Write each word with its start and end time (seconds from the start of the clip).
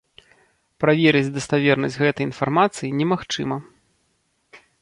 Праверыць 0.83 1.29
даставернасць 1.35 1.99
гэтай 2.05 2.23
інфармацыі 2.31 2.93
немагчыма. 3.03 3.57